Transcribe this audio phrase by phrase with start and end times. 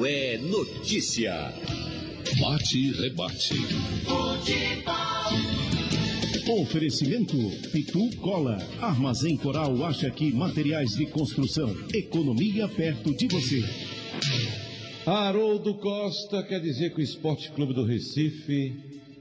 [0.00, 1.52] Isso é notícia.
[2.40, 3.54] Bate e rebate.
[6.48, 7.36] Oferecimento
[7.70, 8.56] Pitu Cola.
[8.80, 11.76] Armazém Coral acha aqui materiais de construção.
[11.92, 13.62] Economia perto de você.
[15.04, 18.72] Haroldo Costa quer dizer que o Esporte Clube do Recife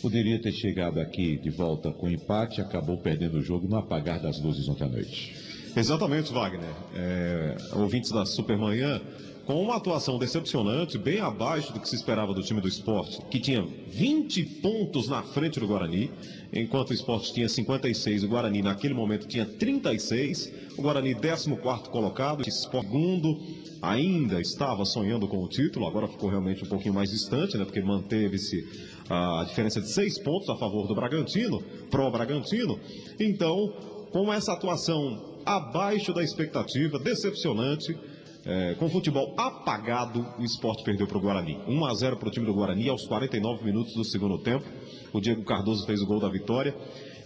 [0.00, 4.40] poderia ter chegado aqui de volta com empate, acabou perdendo o jogo no apagar das
[4.40, 5.34] luzes ontem à noite.
[5.76, 6.70] Exatamente, Wagner.
[6.94, 9.00] É, ouvintes da Supermanhã,
[9.46, 13.40] com uma atuação decepcionante, bem abaixo do que se esperava do time do esporte, que
[13.40, 16.10] tinha 20 pontos na frente do Guarani,
[16.52, 21.50] enquanto o esporte tinha 56, o Guarani naquele momento tinha 36, o Guarani 14
[21.90, 23.40] colocado, o segundo
[23.82, 27.80] ainda estava sonhando com o título, agora ficou realmente um pouquinho mais distante, né, porque
[27.80, 28.64] manteve-se
[29.08, 31.60] a diferença de seis pontos a favor do Bragantino,
[31.90, 32.78] pró Bragantino.
[33.18, 33.72] Então,
[34.12, 37.96] com essa atuação abaixo da expectativa, decepcionante,
[38.44, 41.58] é, com futebol apagado, o esporte perdeu para o Guarani.
[41.66, 44.64] 1 a 0 para o time do Guarani aos 49 minutos do segundo tempo.
[45.12, 46.74] O Diego Cardoso fez o gol da vitória.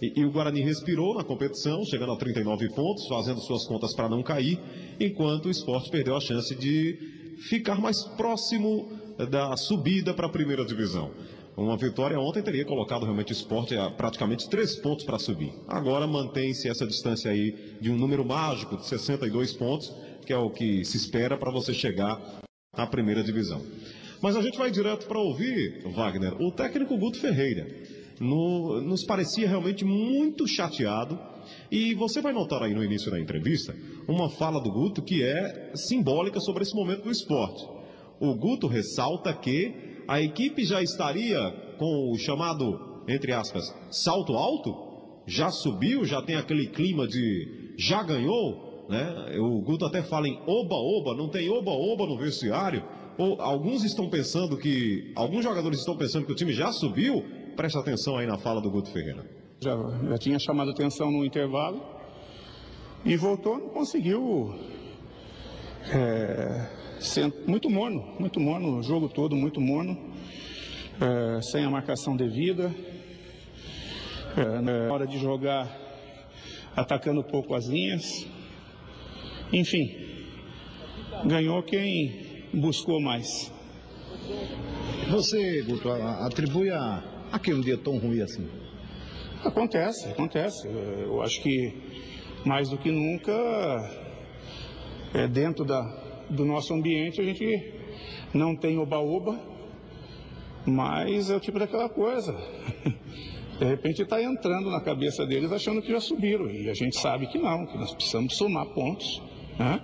[0.01, 4.09] E, e, o Guarani respirou na competição, chegando a 39 pontos, fazendo suas contas para
[4.09, 4.59] não cair,
[4.99, 6.97] enquanto o esporte perdeu a chance de
[7.49, 8.89] ficar mais próximo
[9.31, 11.11] da subida para a primeira divisão.
[11.55, 15.53] Uma vitória ontem teria colocado realmente o esporte a praticamente três pontos para subir.
[15.69, 19.89] Agora mantém-se essa distância aí de um número mágico de 62 pontos,
[20.25, 22.19] que é o que se espera para você chegar
[22.73, 23.61] à primeira divisão.
[24.21, 27.67] Mas a gente vai direto para ouvir, Wagner, o técnico Guto Ferreira.
[28.19, 31.19] No, nos parecia realmente muito chateado.
[31.71, 33.75] E você vai notar aí no início da entrevista
[34.07, 37.67] uma fala do Guto que é simbólica sobre esse momento do esporte.
[38.19, 41.37] O Guto ressalta que a equipe já estaria
[41.77, 44.73] com o chamado, entre aspas, salto alto?
[45.27, 49.37] Já subiu, já tem aquele clima de já ganhou, né?
[49.39, 52.83] O Guto até fala em oba-oba, não tem oba-oba no vestiário.
[53.17, 57.23] Ou alguns estão pensando que, alguns jogadores estão pensando que o time já subiu.
[57.55, 59.25] Preste atenção aí na fala do Guto Ferreira.
[59.61, 59.75] Já,
[60.09, 61.81] já tinha chamado atenção no intervalo
[63.05, 64.53] e voltou, não conseguiu.
[65.93, 66.85] É
[67.45, 69.97] muito morno, muito morno, o jogo todo muito morno,
[70.99, 72.73] é, sem a marcação devida.
[74.37, 75.69] É, na hora de jogar,
[76.75, 78.27] atacando pouco as linhas.
[79.55, 79.89] Enfim,
[81.23, 82.11] ganhou quem
[82.53, 83.49] buscou mais.
[85.09, 87.01] Você, Guto, atribui a,
[87.31, 88.45] a que um dia tão ruim assim?
[89.45, 90.67] Acontece, acontece.
[90.67, 91.73] Eu acho que
[92.45, 93.31] mais do que nunca,
[95.13, 95.81] é, dentro da,
[96.29, 97.73] do nosso ambiente, a gente
[98.33, 99.39] não tem oba-oba,
[100.65, 102.35] mas é o tipo daquela coisa.
[103.57, 107.25] De repente está entrando na cabeça deles achando que já subiram, e a gente sabe
[107.27, 109.21] que não, que nós precisamos somar pontos.
[109.57, 109.81] Né?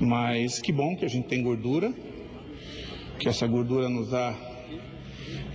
[0.00, 1.92] Mas que bom que a gente tem gordura,
[3.18, 4.34] que essa gordura nos dá,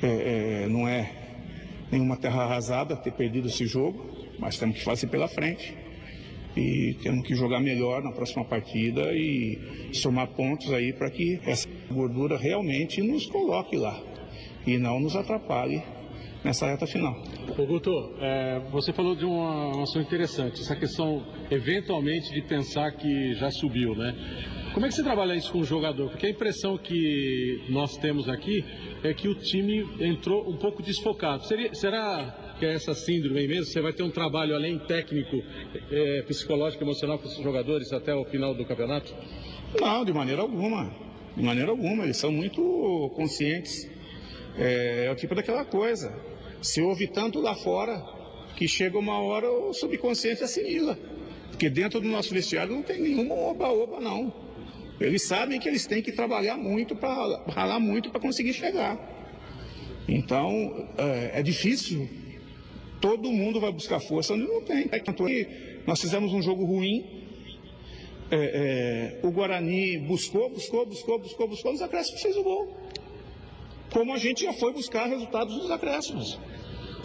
[0.03, 1.11] é, é, não é
[1.91, 4.05] nenhuma terra arrasada ter perdido esse jogo,
[4.39, 5.75] mas temos que fazer pela frente
[6.55, 11.67] e temos que jogar melhor na próxima partida e somar pontos aí para que essa
[11.91, 14.01] gordura realmente nos coloque lá
[14.65, 15.83] e não nos atrapalhe
[16.45, 17.19] nessa reta final.
[17.57, 17.91] Ô Guto,
[18.21, 23.49] é, você falou de uma, um assunto interessante, essa questão eventualmente de pensar que já
[23.49, 24.13] subiu, né?
[24.71, 26.09] Como é que você trabalha isso com o jogador?
[26.11, 28.63] Porque a impressão que nós temos aqui
[29.03, 31.45] é que o time entrou um pouco desfocado.
[31.45, 33.65] Seria, será que é essa síndrome aí mesmo?
[33.65, 35.41] Você vai ter um trabalho além técnico,
[35.89, 39.15] é, psicológico, emocional com os jogadores até o final do campeonato?
[39.79, 40.93] Não, de maneira alguma.
[41.35, 42.03] De maneira alguma.
[42.03, 42.61] Eles são muito
[43.15, 43.89] conscientes.
[44.57, 46.34] É, é o tipo daquela coisa.
[46.61, 48.03] Se ouve tanto lá fora
[48.55, 50.97] que chega uma hora o subconsciente assimila.
[51.49, 54.33] Porque dentro do nosso vestiário não tem nenhuma oba-oba, não.
[54.99, 58.97] Eles sabem que eles têm que trabalhar muito, para ralar muito para conseguir chegar.
[60.07, 62.07] Então, é, é difícil
[63.05, 64.89] todo mundo vai buscar força onde não tem.
[65.85, 67.05] Nós fizemos um jogo ruim.
[68.31, 72.75] É, é, o Guarani buscou, buscou, buscou, buscou, buscou, nos acréscimos fez o gol.
[73.95, 76.37] Como a gente já foi buscar resultados nos acréscimos.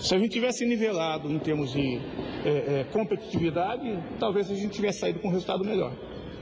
[0.00, 2.00] Se a gente tivesse nivelado em termos de
[2.44, 5.94] é, é competitividade, talvez a gente tivesse saído com um resultado melhor.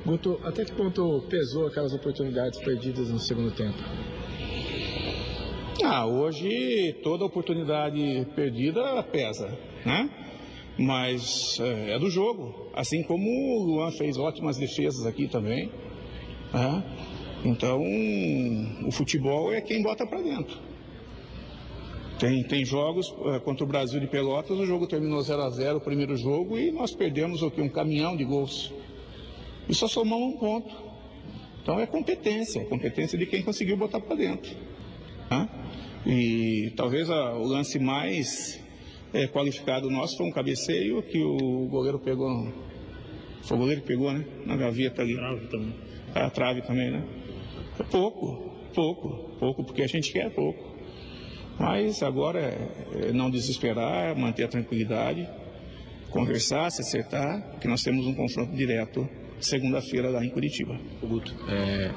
[0.07, 3.77] Guto, até que ponto pesou aquelas oportunidades perdidas no segundo tempo?
[5.85, 9.49] Ah, hoje toda oportunidade perdida pesa,
[9.85, 10.09] né?
[10.79, 12.71] Mas é, é do jogo.
[12.73, 15.71] Assim como o Luan fez ótimas defesas aqui também.
[16.55, 17.18] Né?
[17.45, 17.83] Então,
[18.85, 20.57] o futebol é quem bota para dentro.
[22.19, 25.79] Tem, tem jogos é, contra o Brasil de Pelotas, o jogo terminou 0 a 0
[25.79, 27.61] o primeiro jogo e nós perdemos o que?
[27.61, 28.73] Um caminhão de gols.
[29.69, 30.75] E só somamos um ponto.
[31.63, 34.51] Então é competência, é competência de quem conseguiu botar para dentro.
[35.31, 35.49] Né?
[36.05, 38.61] E talvez a, o lance mais
[39.13, 42.53] é, qualificado nosso foi um cabeceio que o goleiro pegou.
[43.43, 44.25] Foi o goleiro que pegou, né?
[44.45, 45.15] Na gaveta ali.
[45.15, 45.75] Trave também.
[46.15, 47.05] A trave também, né?
[47.79, 50.77] É pouco, pouco, pouco, porque a gente quer pouco.
[51.59, 55.29] Mas agora é, é não desesperar, manter a tranquilidade,
[56.11, 59.09] conversar, se acertar, porque nós temos um confronto direto
[59.41, 60.79] segunda-feira lá em Curitiba.
[61.01, 61.91] Guto, é,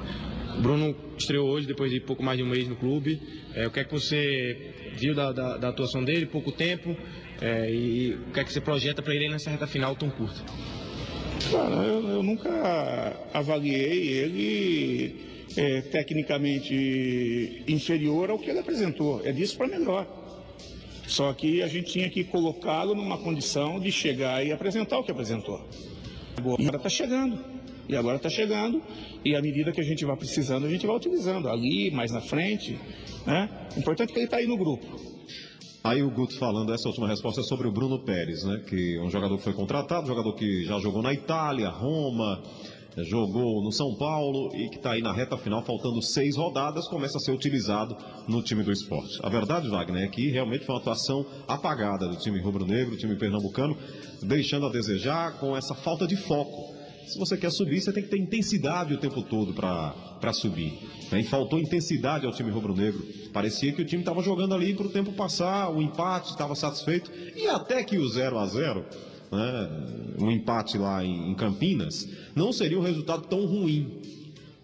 [0.62, 3.22] Bruno estreou hoje, depois de pouco mais de um mês no clube.
[3.56, 6.96] É, o que é que você viu da, da, da atuação dele, pouco tempo,
[7.42, 10.42] é, e o que é que você projeta para ele nessa reta final tão curta?
[11.52, 12.50] Cara, eu, eu nunca
[13.34, 19.22] avaliei ele é, tecnicamente inferior ao que ele apresentou.
[19.26, 20.08] É disso para melhor.
[21.08, 25.12] Só que a gente tinha que colocá-lo numa condição de chegar e apresentar o que
[25.12, 25.62] apresentou.
[26.38, 27.44] Agora está chegando.
[27.90, 28.82] E agora está chegando.
[29.26, 31.50] E à medida que a gente vai precisando, a gente vai utilizando.
[31.50, 32.80] Ali, mais na frente.
[33.26, 33.50] Né?
[33.76, 35.12] O importante é que ele está aí no grupo.
[35.84, 38.64] Aí o Guto falando essa última resposta é sobre o Bruno Pérez, né?
[38.70, 42.44] Que é um jogador que foi contratado, um jogador que já jogou na Itália, Roma,
[42.98, 47.18] jogou no São Paulo e que está aí na reta final, faltando seis rodadas, começa
[47.18, 47.96] a ser utilizado
[48.28, 49.20] no time do esporte.
[49.24, 53.16] A verdade, Wagner, é que realmente foi uma atuação apagada do time rubro-negro, do time
[53.16, 53.78] pernambucano,
[54.24, 56.82] deixando a desejar com essa falta de foco.
[57.08, 60.80] Se você quer subir, você tem que ter intensidade o tempo todo para subir.
[61.12, 61.22] Né?
[61.22, 63.04] E faltou intensidade ao time rubro-negro.
[63.34, 67.12] Parecia que o time estava jogando ali para o tempo passar, o empate, estava satisfeito.
[67.36, 68.86] E até que o 0 a 0
[69.32, 69.70] né,
[70.20, 74.02] um empate lá em, em Campinas, não seria um resultado tão ruim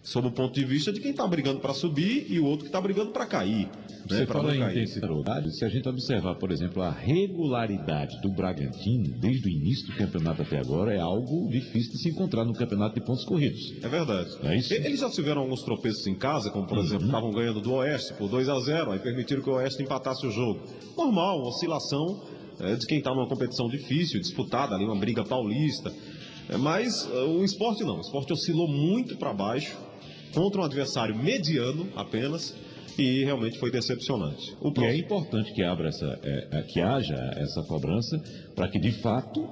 [0.08, 2.70] sob o ponto de vista de quem está brigando para subir e o outro que
[2.70, 3.70] está brigando para cair.
[4.08, 9.20] Você né, fala em intensidade, se a gente observar, por exemplo, a regularidade do Bragantino,
[9.20, 12.96] desde o início do campeonato até agora, é algo difícil de se encontrar no campeonato
[12.96, 13.60] de pontos corridos.
[13.84, 14.30] É verdade.
[14.44, 14.74] É isso?
[14.74, 16.86] Eles já tiveram alguns tropeços em casa, como por uhum.
[16.86, 20.26] exemplo, estavam ganhando do Oeste por 2 a 0 aí permitiram que o Oeste empatasse
[20.26, 20.64] o jogo.
[20.96, 22.24] Normal, oscilação
[22.60, 25.94] é, de quem está numa competição difícil, disputada ali, uma briga paulista.
[26.50, 29.78] É, mas uh, o esporte não, o esporte oscilou muito para baixo,
[30.34, 32.56] contra um adversário mediano apenas,
[32.98, 34.56] e realmente foi decepcionante.
[34.60, 38.22] O e é importante que, abra essa, é, é, que haja essa cobrança
[38.56, 39.48] para que, de fato,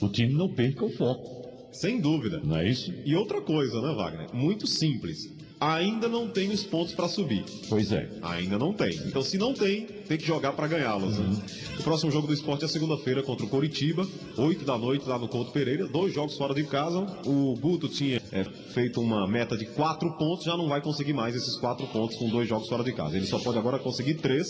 [0.00, 1.48] o time não perca o foco.
[1.72, 2.40] Sem dúvida.
[2.42, 2.92] Não é isso?
[3.04, 4.34] E outra coisa, né, Wagner?
[4.34, 5.18] Muito simples.
[5.60, 7.44] Ainda não tem os pontos para subir.
[7.68, 8.08] Pois é.
[8.22, 8.94] Ainda não tem.
[9.06, 11.18] Então, se não tem, tem que jogar para ganhá-los.
[11.18, 11.26] Né?
[11.26, 11.32] Uhum.
[11.32, 11.44] Né?
[11.80, 14.06] O próximo jogo do esporte é segunda-feira contra o Coritiba,
[14.36, 15.86] 8 da noite, lá no Couto Pereira.
[15.88, 17.00] Dois jogos fora de casa.
[17.26, 21.34] O Guto tinha é, feito uma meta de quatro pontos, já não vai conseguir mais
[21.34, 23.16] esses quatro pontos com dois jogos fora de casa.
[23.16, 24.46] Ele só pode agora conseguir três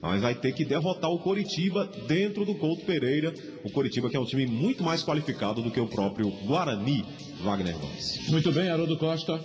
[0.00, 3.34] mas vai ter que derrotar o Coritiba dentro do Couto Pereira.
[3.64, 7.04] O Coritiba que é um time muito mais qualificado do que o próprio Guarani,
[7.42, 8.28] Wagner Gomes.
[8.28, 9.40] Muito bem, Haroldo Costa.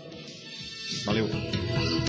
[1.06, 1.28] Valeu!